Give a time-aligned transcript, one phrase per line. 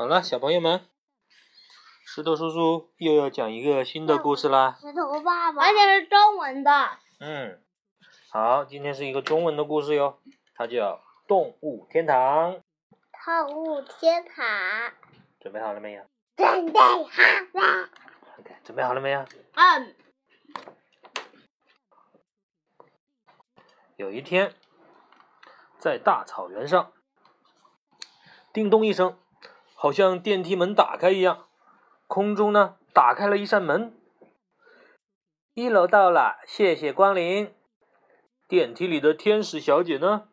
[0.00, 0.80] 好了，小朋友们，
[2.06, 4.78] 石头叔叔又要讲一个新的故事啦。
[4.80, 6.70] 石头爸爸，而且是中文的。
[7.18, 7.62] 嗯，
[8.30, 10.18] 好，今天是一个中文的故事哟，
[10.54, 10.94] 它叫
[11.28, 12.54] 《动物天堂》。
[13.12, 14.94] 动物天堂，
[15.38, 16.02] 准备好了没有
[16.34, 17.90] 准备好了。
[18.38, 19.26] ？OK，准备好了没有？
[19.52, 19.94] 嗯，
[23.96, 24.54] 有一天，
[25.78, 26.90] 在大草原上，
[28.54, 29.18] 叮咚一声，
[29.82, 31.46] 好像电梯门打开一样，
[32.06, 33.98] 空中呢打开了一扇门。
[35.54, 37.54] 一楼到了，谢谢光临。
[38.46, 40.28] 电梯里的天使小姐呢，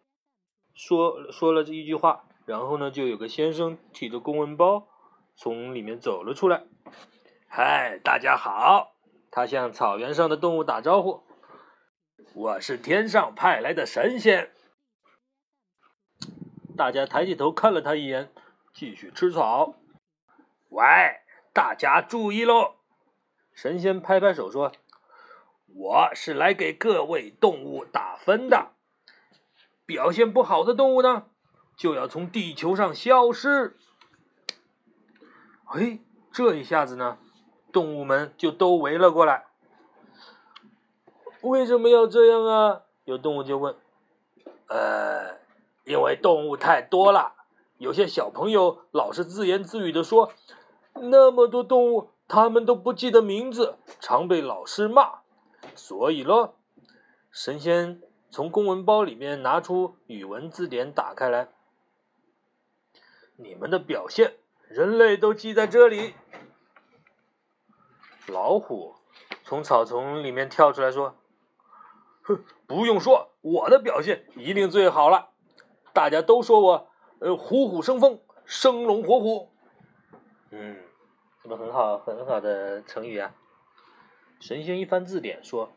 [0.73, 4.89] 说说了这一句话，然后呢，就有个先生提着公文包
[5.34, 6.66] 从里面走了出来。
[7.48, 8.98] 嗨，大家好！
[9.31, 11.23] 他向草原上的动物打招呼。
[12.34, 14.52] 我是天上派来的神仙。
[16.75, 18.30] 大家抬起头看了他一眼，
[18.77, 19.73] 继续吃草。
[20.70, 20.84] 喂，
[21.52, 22.76] 大家注意喽！
[23.52, 24.72] 神仙拍拍手说
[25.66, 28.73] ：“我是来给各位动物打分的，
[29.88, 31.25] 表现不好的动物呢，
[31.75, 33.75] 就要从地球上消失。”
[35.73, 35.98] 哎，
[36.31, 37.17] 这一下子呢，
[37.73, 39.48] 动物们就都围了过来。
[41.42, 42.83] 为什么要这样啊？
[43.05, 43.75] 有动物就问。
[44.67, 45.39] 呃，
[45.83, 47.36] 因为动物太多了，
[47.78, 50.31] 有些小朋友老是自言自语的说，
[50.94, 55.20] 那么多动物，他们都不记得名字，常被老师骂。
[55.75, 56.55] 所以咯，
[57.31, 61.50] 神仙从公文包里面拿出语文字典，打开来。
[63.36, 66.16] 你们的表现，人类都记在这里。
[68.25, 68.95] 老虎
[69.44, 71.16] 从草丛里面跳出来说。
[72.23, 75.30] 哼，不用说，我的表现一定最好了。
[75.94, 76.89] 大家都说我，
[77.20, 79.50] 呃，虎虎生风，生龙活虎。
[80.52, 80.78] 嗯，
[81.42, 83.34] 这个很好，很好的成语啊。
[84.40, 85.72] 神仙一翻字典说，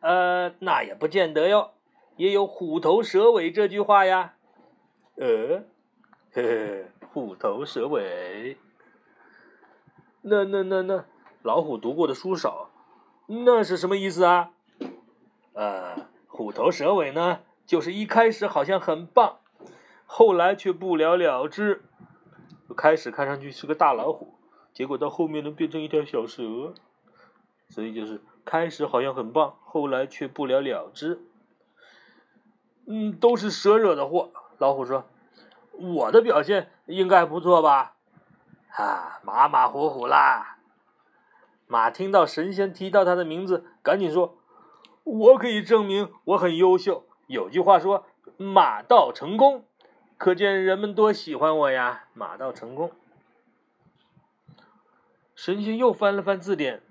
[0.00, 1.72] 呃，那也不见得哟，
[2.16, 4.34] 也有虎头蛇尾这句话呀。
[5.16, 5.64] 呃，
[6.32, 8.56] 嘿嘿，虎头蛇尾。
[10.22, 11.04] 那那那那，
[11.42, 12.70] 老虎读过的书少，
[13.26, 14.52] 那是什么意思啊？
[15.54, 19.40] 呃，虎头蛇尾呢，就是一开始好像很棒，
[20.12, 21.84] 后来却不了了之。
[22.76, 24.34] 开始看上去是个大老虎，
[24.72, 26.74] 结果到后面能变成一条小蛇，
[27.68, 31.20] 所以就是开始好像很棒，后来却不了了之。
[32.86, 34.32] 嗯，都是蛇惹的祸。
[34.58, 35.04] 老虎说
[35.78, 37.94] ：“我的表现应该不错吧？”
[38.76, 40.58] 啊，马马虎虎啦。
[41.68, 44.36] 马听到神仙提到他的名字，赶紧说。
[45.04, 47.04] 我可以证明我很优秀。
[47.28, 48.06] 有句话说
[48.36, 49.64] “马到成功”，
[50.20, 52.04] 可见人们多喜欢我呀！
[52.12, 52.92] 马到成功。
[55.34, 56.82] 神仙又翻了翻字典，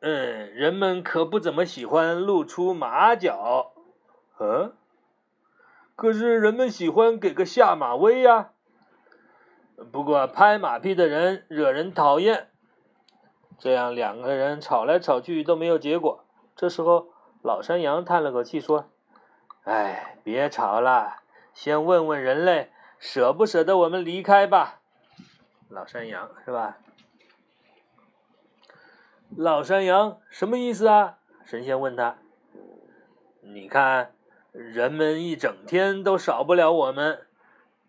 [0.00, 3.72] 嗯，人们可不怎么喜欢露出马脚，
[4.38, 4.74] 嗯，
[5.96, 8.50] 可是人们喜欢给个下马威呀。
[9.90, 12.50] 不过拍马屁的人惹人讨厌，
[13.58, 16.22] 这样两个人吵来吵去都没有结果。
[16.54, 17.08] 这时候，
[17.40, 18.90] 老山羊叹了口气说
[19.64, 21.22] ：“哎，别吵了，
[21.56, 24.82] 先问问人类舍不舍得我们离开吧。”
[25.70, 26.76] 老山羊是吧？
[29.34, 31.16] 老山羊什么意思啊？
[31.46, 32.18] 神仙问他
[33.40, 34.12] ：“你看，
[34.52, 37.26] 人们一整天都少不了我们，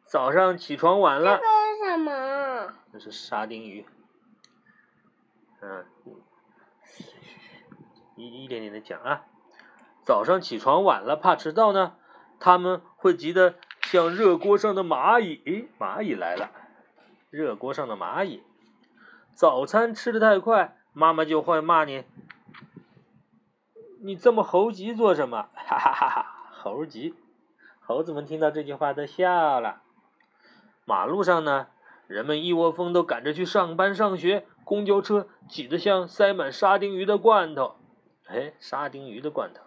[0.05, 2.73] 早上起床晚了。”这是什么？
[2.93, 3.85] 这是沙丁鱼。
[5.61, 5.85] 嗯。
[8.15, 9.25] 一一点点的讲啊，
[10.03, 11.97] 早上起床晚了，怕迟到呢，
[12.39, 15.41] 他们会急得像热锅上的蚂蚁。
[15.45, 16.51] 诶，蚂蚁来了，
[17.29, 18.43] 热锅上的蚂蚁。
[19.33, 22.03] 早餐吃的太快，妈妈就会骂你。
[24.01, 25.49] 你这么猴急做什么？
[25.53, 26.33] 哈哈哈哈！
[26.51, 27.13] 猴急，
[27.79, 29.81] 猴子们听到这句话都笑了。
[30.85, 31.67] 马路上呢，
[32.07, 37.75] 人们一窝蜂都赶着去上班上学，公交车挤得像塞满沙丁鱼的罐头。
[38.27, 39.61] 哎，沙丁鱼的罐头，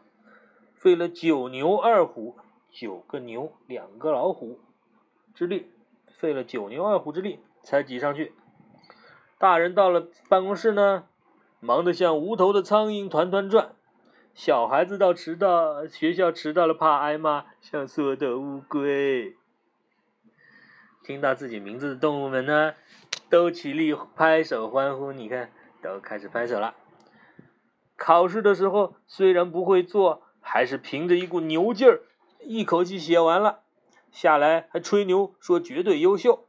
[0.74, 2.38] 费了九牛二虎，
[2.72, 4.60] 九个牛，两个老虎
[5.34, 5.70] 之力，
[6.18, 8.32] 费了九牛二虎之力才挤上去。
[9.38, 11.04] 大人到了办公室呢，
[11.60, 13.72] 忙得像无头的苍蝇团团转；
[14.34, 19.36] 小孩子到迟到学校迟到了，怕挨骂，像缩头乌龟。
[21.02, 22.74] 听到自己名字的动物们呢，
[23.28, 25.10] 都起立拍手欢呼。
[25.12, 25.50] 你看，
[25.82, 26.74] 都开始拍手了。
[27.96, 32.02] 考试的时候虽然不会做，还是凭着一股牛劲儿，
[32.42, 33.60] 一口气写完了。
[34.10, 36.46] 下来还吹牛说绝对优秀。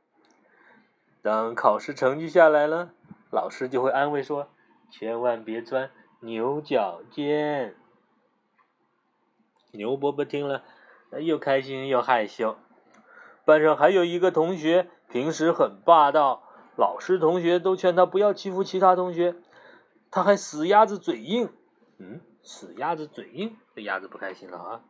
[1.21, 2.93] 当考试成绩下来了，
[3.29, 4.49] 老师就会安慰说
[4.89, 5.91] ：“千万别钻
[6.21, 7.75] 牛角尖。”
[9.73, 10.63] 牛伯伯听了，
[11.19, 12.57] 又开心又害羞。
[13.45, 16.43] 班上还有一个同学，平时很霸道，
[16.75, 19.35] 老师同学都劝他不要欺负其他同学，
[20.09, 21.53] 他还死鸭子嘴硬。
[21.99, 24.81] 嗯，死鸭子嘴硬，这鸭子不开心了啊！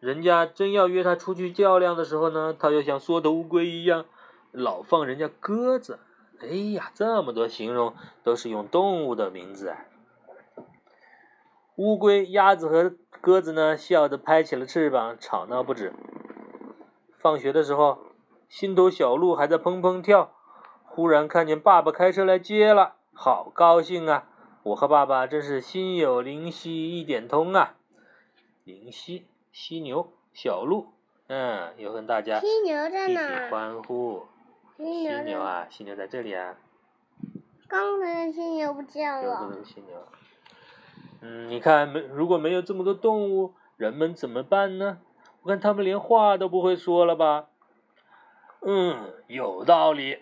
[0.00, 4.04] 人家真要约他出去较量的时候呢，他又像缩头乌龟一样，
[4.50, 6.00] 老放人家鸽子。
[6.40, 9.86] 哎呀，这么多形容都是用动物的名字啊！
[11.76, 15.92] 乌龟、鸭子和鸽子呢，笑得拍起了翅膀，吵闹不止。
[17.16, 17.98] 放学的时候，
[18.48, 20.32] 心头小鹿还在砰砰跳，
[20.84, 24.28] 忽然看见爸爸开车来接了，好高兴啊！
[24.64, 27.76] 我和爸爸真是心有灵犀一点通啊！
[28.64, 30.86] 灵犀，犀牛，小鹿，
[31.26, 33.50] 嗯，又跟大家犀牛在一起哪？
[33.50, 34.24] 欢呼。
[34.76, 36.56] 犀犀牛在，牛啊，犀牛在这里啊，
[37.66, 39.48] 刚才的犀牛不见有这了。
[39.48, 40.06] 个犀牛。
[41.22, 42.00] 嗯，你看没？
[42.00, 45.00] 如果没有这么多动物，人们怎么办呢？
[45.42, 47.48] 我看他们连话都不会说了吧？
[48.60, 50.18] 嗯，有道理。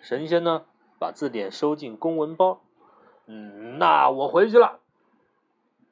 [0.00, 0.64] 神仙呢，
[0.98, 2.60] 把字典收进公文包。
[3.26, 4.80] 嗯，那我回去了。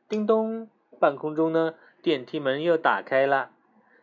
[0.08, 3.50] 叮咚，半空中呢，电梯门又打开了。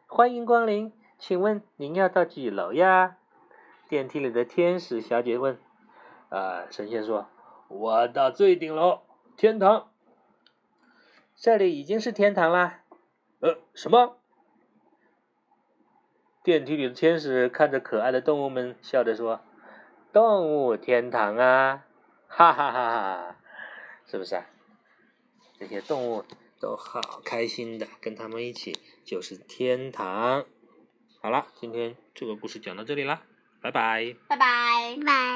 [0.08, 3.18] 欢迎光临，请问您要到几楼呀？
[3.90, 5.58] 电梯里的天使小姐问。
[6.30, 7.28] 啊，神仙说
[7.68, 9.02] ：“我到最顶楼，
[9.38, 9.90] 天堂。
[11.36, 12.82] 这里已经是天堂啦。”
[13.42, 14.18] 呃，什么？
[16.42, 19.42] 电梯里的天使看着可爱的动物们，笑着说
[20.14, 21.86] ：“动物天堂啊，
[22.28, 23.36] 哈哈哈哈！
[24.06, 24.46] 是不是啊？
[25.58, 26.24] 这些动物
[26.60, 30.46] 都好开心的，跟他们一起就是天堂。
[31.22, 33.24] 好了，今天这个故事讲到这里啦，
[33.62, 34.16] 拜拜。
[34.28, 34.98] 拜拜。
[35.06, 35.36] 拜。